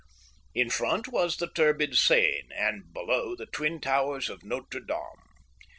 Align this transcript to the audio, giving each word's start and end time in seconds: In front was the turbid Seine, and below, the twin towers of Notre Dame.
In 0.55 0.71
front 0.71 1.09
was 1.09 1.37
the 1.37 1.45
turbid 1.45 1.95
Seine, 1.95 2.47
and 2.57 2.91
below, 2.91 3.35
the 3.35 3.45
twin 3.45 3.79
towers 3.79 4.31
of 4.31 4.41
Notre 4.43 4.79
Dame. 4.79 5.29